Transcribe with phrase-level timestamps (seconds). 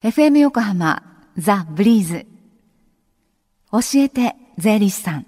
[0.00, 1.02] FM 横浜
[1.36, 2.24] ザ・ブリーズ。
[3.72, 5.26] 教えて税理士さん。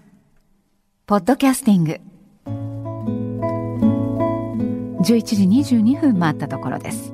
[1.07, 2.01] ポッドキャスティング。
[5.03, 7.13] 11時22分回ったところです。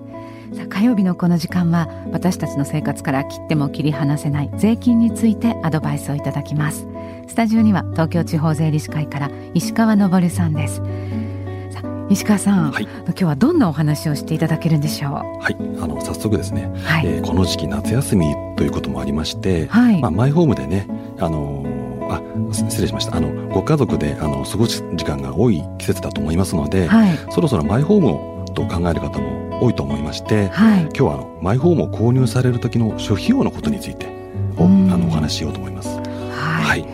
[0.53, 6.87] さあ火曜日のこの時間は私たちの生活から切っても切り離せない税金についてアドバイスをいただきます。
[7.27, 10.83] スタジオには東京地方税理士会から石川昇さんです。
[12.09, 15.13] 石川さん、はい、今日はどんなお話をしていただけるんでしょう？
[15.13, 15.56] はい。
[15.81, 20.87] あの早速ですね、はい、えー、この時期夏休みということもありまして、はい、まあ、マイホームでね
[21.19, 21.64] あの
[22.09, 23.16] あ失礼しました。
[23.16, 28.09] あのご家族であの過ごす時間が多い季節だと思いますので、はい、そろそろマイホーム
[28.42, 34.06] をと考える方も多いと思いまして、はい、今日はあのマイホームを購入される時の諸費用のことについて
[34.56, 35.88] お,、あのお話ししようと思います。
[36.30, 36.86] はい、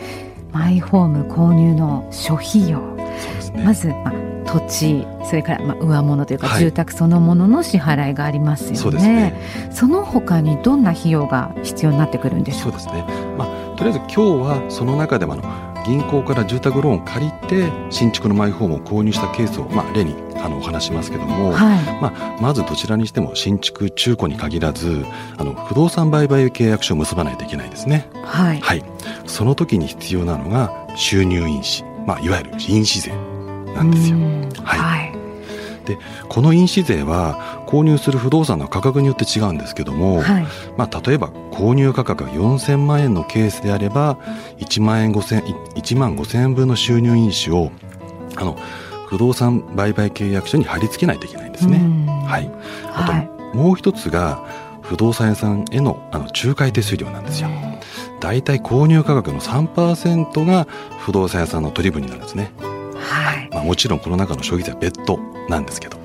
[0.53, 2.79] マイホーム購入の諸費用。
[2.79, 3.63] そうですね。
[3.65, 8.77] まず、まあ土地それからまあ上物というか住宅そのものの支払いがありますよね。
[8.77, 9.35] そうですね。
[9.73, 12.63] その他にどんな費用が必要になってくるんでしょう？
[12.63, 13.05] そうですね。
[13.39, 15.43] まあとりあえず今日はその中でもあの
[15.85, 25.05] 銀行から住宅ローンを借りて新築のマイホームを購入したケースを、まあ、例にあのお話しますけども、はい、まあ、まずどちらにしても新築中古に限らず
[25.39, 28.09] あの不動産売買契約書を結ばないといけないですね。
[28.25, 28.85] はい、はい、
[29.27, 33.32] その時に必要なのが収入印紙、まあ、いわゆる印紙税
[33.75, 34.19] なんですよ。
[34.65, 35.23] はい、はい
[35.85, 44.17] でこの印紙税は購入する不動産の価格によって違うんですけども、はい、まあ、例えば購入価格が4000万円のケースであれば
[44.59, 45.43] 1万円5000
[45.75, 47.73] 1万5000円分の収入印紙を
[48.37, 48.57] あの
[49.09, 51.79] 不動産売買契約書に貼り付けないといけないんですね。
[52.27, 52.51] はい、
[52.95, 54.43] あと、はい、もう一つが
[54.81, 57.51] 不動産屋さんへのあの仲介手数料なんですよ。
[58.21, 60.67] だいたい購入価格の3%が
[61.01, 62.53] 不動産屋さんの取り分になるんですね。
[63.63, 65.19] もちろんこの中の消費税は別途
[65.49, 65.99] なんですけど、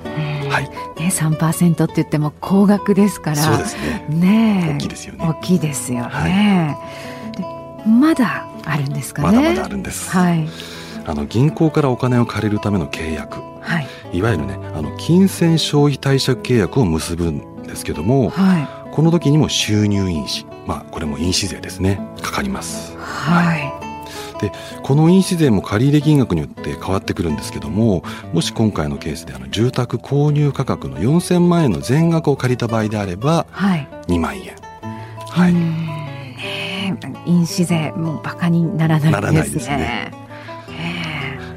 [0.48, 0.68] はい。
[1.00, 3.36] ね、3%って言っても高額ですから。
[3.36, 4.06] そうですね。
[4.08, 5.26] ね大きいですよね。
[5.26, 9.38] 大きいですよね、はい、まだあるんですかね？
[9.38, 10.48] まだまだあるんです、はい、
[11.06, 13.80] あの銀行からお金を借りるための契約、は
[14.12, 22.00] い、いわゆるねあの金銭消費貸借契約を結ぶんですけども、はい、この時にも収入印紙まあこれも印紙税ですね。
[22.22, 22.96] かかります。
[22.98, 23.77] はい、はい
[24.40, 34.56] でこの印紙税も借入金額によって変わってくるんですけどももし今回のケースであの住宅購入価格の4000万円の全額を借りた場合であれば、はい、2万円。
[35.30, 35.52] はい、
[37.30, 40.12] 印紙税もうバカにならないですね。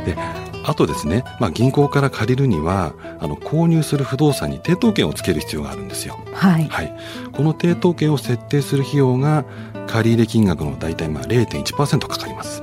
[0.05, 0.15] で
[0.63, 6.19] あとですね、まあ、銀行から借りるにはあの購入する不動産に抵当権をつける必要があるんですよ。
[6.33, 6.93] はい、はい、
[7.31, 9.45] この抵当権を設定する費用が
[9.87, 12.60] 借入金額の大体まあ0.1%かかります。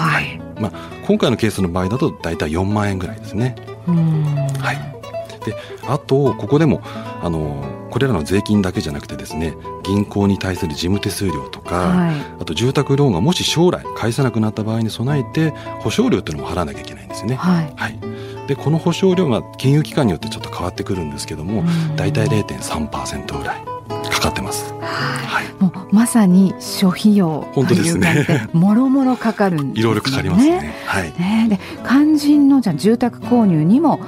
[0.00, 0.72] はい、まあ、
[1.06, 3.54] 今回のケースの場合だと大体4万円ぐらいですね。
[3.86, 5.54] はい、で
[5.86, 6.80] あとここでも
[7.22, 15.50] あのこれらの税金だけじゃなくてですね銀行に対する事務手数料とか、はい、あと住宅ローンがもし将来返せなくなった場合に備えて
[15.80, 17.34] 保証料っていうのも払わなきゃいけないんですね。
[17.34, 17.98] はい、はい、
[18.46, 21.64] でこの保証料は金融機関によってちょっと変わってくるんですけども
[21.96, 23.79] 大体0.3%ぐらい
[24.20, 24.72] かかってます。
[24.80, 28.48] はい、もうまさに諸費用本当ですね。
[28.52, 29.80] もろもろかかるんですね。
[29.80, 30.74] いろいろかかりますね。
[30.86, 31.12] はい。
[31.18, 33.98] ねで肝心のじゃ住宅購入にも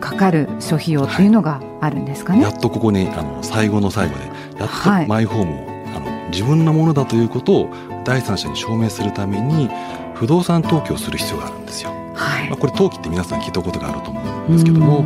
[0.00, 2.44] かかる諸費用っていうのがあるんですかね。
[2.44, 4.26] はい、やっとここにあの最後の最後で
[4.60, 7.70] やっとマイホームを、はい、あの自分のものだということを
[8.04, 9.70] 第三者に証明するために
[10.14, 11.90] 不動産登記をする必要があるんですよ。
[12.14, 12.50] はい。
[12.50, 15.04] まあこれ登記って皆さん聞いたことがあると思うんですけども、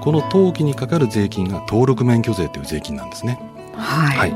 [0.00, 3.38] この登記にかかる税金が登録免許税という税金なんですね。
[3.76, 4.34] はい、はい、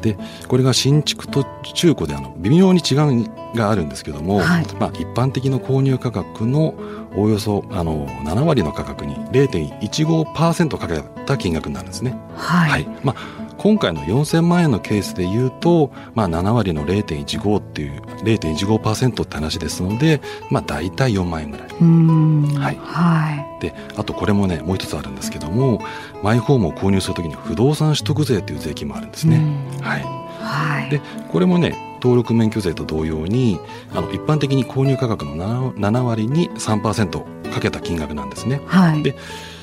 [0.00, 0.16] で
[0.48, 6.74] これが新築と中古であの微妙に違いがあるんですけども、はい、まあ、一般的な購入価格の
[7.16, 12.16] おおよそあの7割の価格に0.15%かけた金額になるんですね。
[12.36, 20.20] はい、はい、まあ今回の4000万円のケースでいうと、まあ、7割の0.15っていう0.15%って話ですので、
[20.50, 21.68] まあ、大体4万円ぐらい。
[21.70, 25.80] はい、はい、であとこれもねもう一つあるんですけども
[26.22, 29.40] マイホームを購入するときに不動産取得税という税金もあるんですね。
[29.80, 30.04] はい。
[30.42, 31.00] はい、で
[31.32, 33.58] これもね登録免許税と同様に
[33.94, 38.60] あの一般的に購入価格の 7, 7割に3%かけた金額なんですね。
[38.66, 39.16] はい、で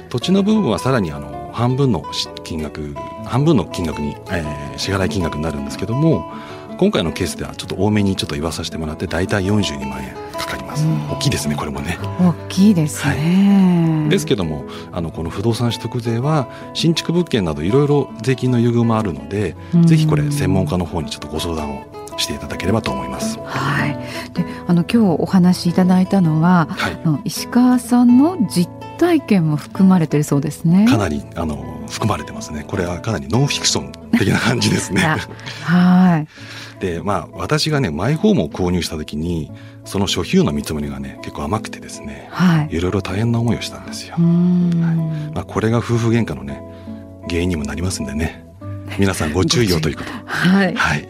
[0.10, 2.04] 土地の部分はさらにあの半分の
[2.44, 2.96] 金額
[3.26, 6.32] 半分の金額に、えー、支払い金額になるんですけども
[6.78, 12.00] 今回のケースではちょっと多めにちょっと言わさせてもらって大体42万円かかります、うん、大きいですねこれもね。
[12.20, 23.38] 大きいですね、はい、ですけどもあのこの不動産取得税は新築物件などいろいろ税金の優遇もあるので、うん、ぜひこれ専門家の方にちょっとご相談をしていただければと思います。
[23.40, 23.98] はい。
[24.34, 28.70] で、あの今日お話しいただいたのは、はい、の石川さんの実
[29.02, 30.86] 体験も含まれてるそうですね。
[30.88, 32.64] かなりあの含まれてますね。
[32.68, 35.02] これはかなりノンフィクション的な感じですね。
[35.66, 36.28] はい。
[36.80, 39.52] で、まあ、私がね、マイホームを購入した時に、
[39.86, 44.14] その諸費用の見積もりがね、結構甘くてですね、はい、いろいろ大変な思いをしたんですよ。
[44.14, 44.24] はい
[45.34, 46.62] まあ、これが夫婦喧嘩のね、
[47.28, 48.46] 原因にもなりますんでね、
[49.00, 50.12] 皆さんご注意をということ。
[50.30, 50.76] はい。
[50.76, 51.08] はい。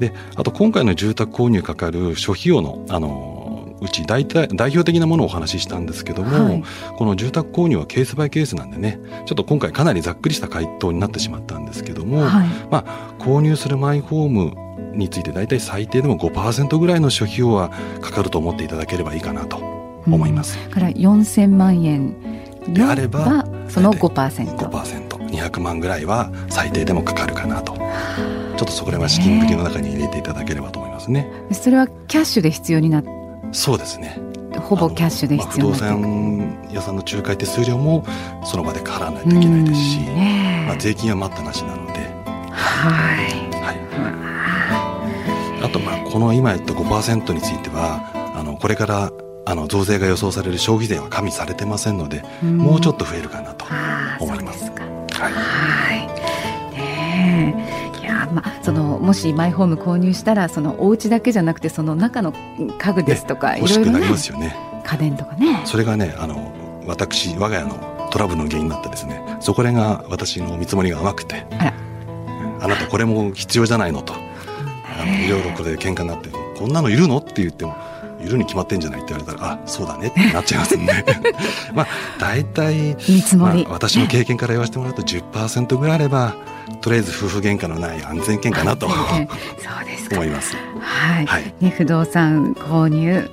[0.00, 3.37] で、あと今回の住宅購入かかる諸費用の、あの、
[3.80, 6.62] うち大体代表的なものをお話ししたんですけども、はい、
[6.96, 17.70] この住宅購入はケースバイケースなんでねちょっと今回かなりざっくりした回答になってしまったんですけども、はい、まあ、購入するマイホームについて大体最低でも5%ぐらいの諸費用は
[18.00, 19.56] かかると思っていただければいいかなと
[20.06, 20.58] 思います。
[20.64, 22.16] うん、から4000万円
[22.68, 27.74] であればその 5%, 5%200 万ぐらいは最低でもかかるかなと。
[28.58, 31.30] ちょっとそこらは資金繰りの中に入れていただければと思いますね。
[31.52, 33.04] それはキャッシュで必要になっ
[33.52, 34.18] そうですね。
[34.60, 38.04] ほぼキャッシュで必要、まあ、不動産屋さんの仲介手数料も
[38.44, 41.98] その場で払わないといけないですし、まあ、税金は待ったなしなので。
[42.50, 43.24] はい、
[43.62, 43.72] は
[45.60, 49.10] い、あとまあこの今言った5%についてはあのこれから
[49.46, 53.64] あの増税が予想される消費税は加味されてませんので、もうちょっと増えるかなと
[54.20, 54.70] 思います。
[54.70, 56.06] はい、はい。
[56.76, 57.87] ね
[58.32, 64.56] まあ、そのもしマイホーム購入したらそのお家だけじゃなくてその中の家具ですとか、ね、いろいろ、ね、ますよね。
[64.84, 65.62] 家電とかね。
[65.64, 66.52] それがねあの
[66.86, 71.46] 私我が家のトラブルの原因になってですねそこらが私の見積もりが甘くて
[72.60, 77.76] あなたこれも必要じゃないのとあのいろいろこれで喧嘩になってこんなのいるのって言っても
[78.20, 80.92] いるに決まってんじゃないって言われたらあそうだねってなっちゃいますんで
[81.72, 81.86] まあ
[82.18, 86.34] 大体見積もり、まあ、私の経験から言わせてもらうと10%ぐらいあれば
[86.80, 88.88] とりあえず夫婦喧嘩のない安全圏かなと。
[88.90, 90.56] そうです思います。
[90.80, 93.30] はい、はい、ね、不動産購入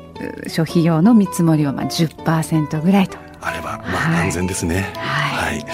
[0.48, 3.18] 諸費用の見積もりはまあ10%ぐらいと。
[3.42, 4.92] あればまあ安全ですね。
[4.96, 5.66] はい、はい。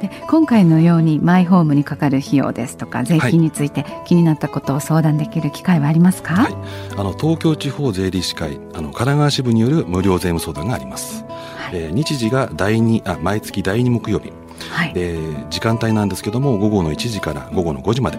[0.00, 6.54] で今回のようにマイホームにかかる費用ですとか税金について気になったことを相談できる機会はありますか、はい、
[6.96, 14.32] あの東京地方税理士会あの神奈川支部による無料税務相談があります、はい、えー、日時が第二あ毎月第2木曜日
[14.76, 15.16] はい、で
[15.50, 18.18] 時間帯なんですけども午後の1時から午後の5時まで。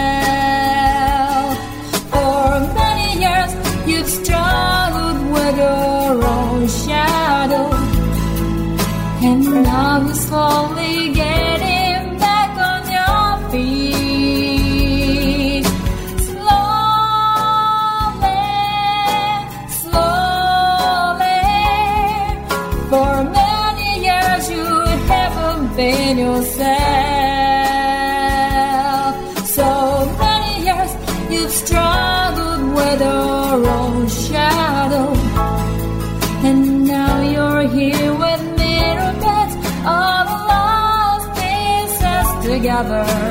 [25.75, 26.71] Been yourself.
[29.47, 30.91] So many years
[31.31, 35.13] you've struggled with your own shadow.
[36.47, 43.30] And now you're here with mirror beds of lost pieces together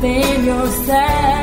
[0.00, 1.35] helping yourself.